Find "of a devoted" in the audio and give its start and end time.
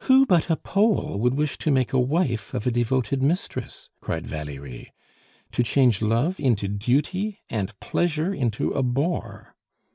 2.52-3.22